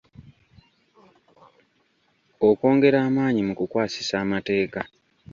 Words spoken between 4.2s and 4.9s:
amateeka.